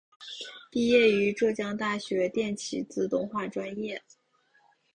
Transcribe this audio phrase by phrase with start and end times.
[0.71, 4.01] 毕业于浙江大学电气自动化专业。